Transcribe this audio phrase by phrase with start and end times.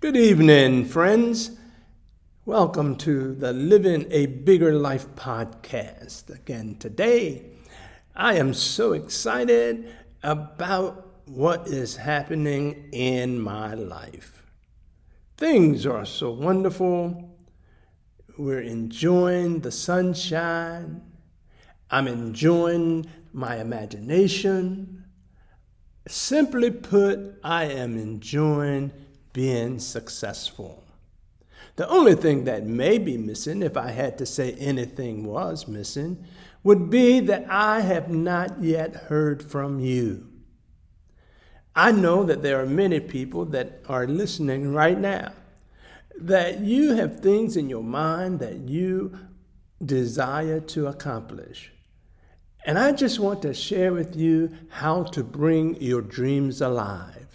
[0.00, 1.50] Good evening, friends.
[2.46, 6.34] Welcome to the Living a Bigger Life podcast.
[6.34, 7.44] Again, today,
[8.16, 14.42] I am so excited about what is happening in my life.
[15.36, 17.36] Things are so wonderful.
[18.38, 21.02] We're enjoying the sunshine.
[21.90, 23.04] I'm enjoying
[23.34, 25.04] my imagination.
[26.08, 28.92] Simply put, I am enjoying
[29.32, 30.84] being successful.
[31.76, 36.24] The only thing that may be missing, if I had to say anything was missing,
[36.62, 40.26] would be that I have not yet heard from you.
[41.74, 45.32] I know that there are many people that are listening right now,
[46.18, 49.16] that you have things in your mind that you
[49.84, 51.72] desire to accomplish.
[52.66, 57.29] And I just want to share with you how to bring your dreams alive.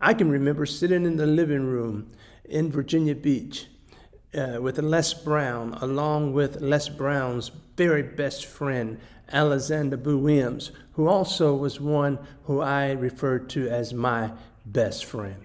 [0.00, 2.12] I can remember sitting in the living room
[2.44, 3.66] in Virginia Beach
[4.32, 9.00] uh, with Les Brown, along with Les Brown's very best friend,
[9.32, 14.30] Alexander Williams, who also was one who I referred to as my
[14.66, 15.44] best friend.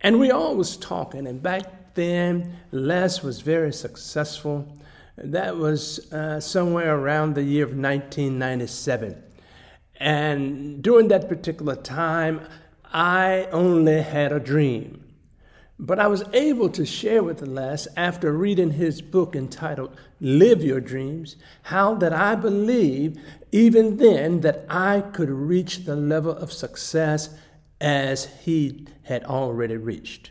[0.00, 4.76] And we all was talking, and back then, Les was very successful.
[5.16, 9.22] That was uh, somewhere around the year of 1997.
[9.98, 12.46] And during that particular time,
[12.96, 15.04] I only had a dream.
[15.78, 20.64] But I was able to share with the Les, after reading his book entitled Live
[20.64, 23.20] Your Dreams, how that I believe
[23.52, 27.36] even then that I could reach the level of success
[27.82, 30.30] as he had already reached.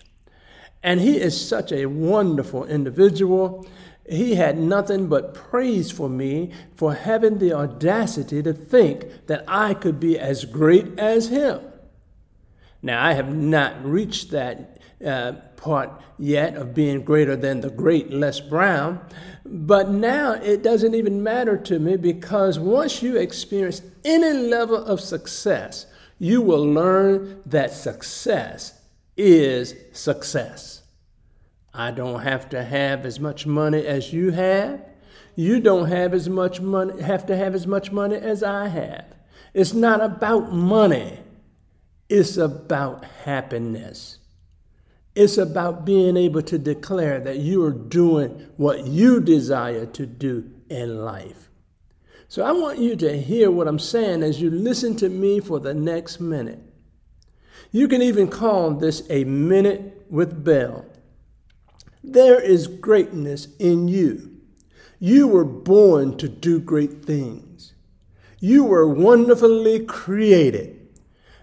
[0.82, 3.68] And he is such a wonderful individual.
[4.10, 9.76] He had nothing but praise for me for having the audacity to think that I
[9.76, 11.62] could be as great as him.
[12.86, 18.12] Now, I have not reached that uh, part yet of being greater than the great
[18.12, 19.04] Les Brown,
[19.44, 25.02] but now it doesn't even matter to me because once you experience any level of
[25.02, 25.88] success,
[26.20, 28.80] you will learn that success
[29.18, 30.84] is success.
[31.74, 34.80] I don't have to have as much money as you have.
[35.36, 39.06] You don't have as much money have to have as much money as I have.
[39.56, 41.18] It's not about money.
[42.10, 44.20] It's about happiness.
[45.16, 50.52] It's about being able to declare that you are doing what you desire to do
[50.70, 51.50] in life.
[52.28, 55.60] So I want you to hear what I'm saying as you listen to me for
[55.60, 56.60] the next minute.
[57.72, 60.86] You can even call this a minute with Belle.
[62.04, 64.32] There is greatness in you.
[65.00, 67.74] You were born to do great things.
[68.40, 70.75] You were wonderfully created.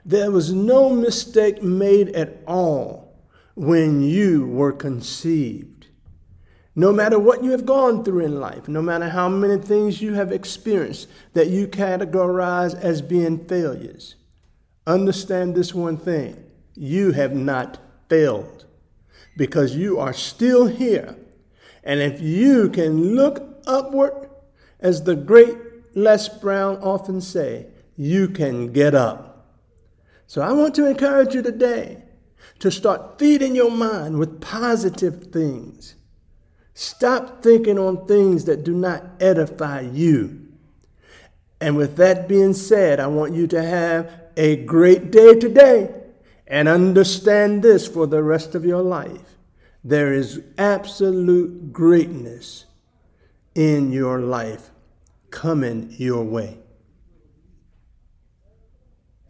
[0.05, 3.15] There was no mistake made at all
[3.55, 5.87] when you were conceived.
[6.75, 10.15] No matter what you have gone through in life, no matter how many things you
[10.15, 14.17] have experienced that you categorize as being failures,
[14.87, 16.43] understand this one thing
[16.75, 18.65] you have not failed
[19.37, 21.15] because you are still here.
[21.85, 24.31] And if you can look upward,
[24.81, 25.55] as the great
[25.95, 29.32] Les Brown often say, you can get up.
[30.33, 32.03] So I want to encourage you today
[32.61, 35.95] to start feeding your mind with positive things.
[36.73, 40.41] Stop thinking on things that do not edify you.
[41.61, 45.95] And with that being said, I want you to have a great day today
[46.47, 49.37] and understand this for the rest of your life.
[49.85, 52.65] There is absolute greatness
[53.55, 54.71] in your life
[55.31, 56.57] coming your way.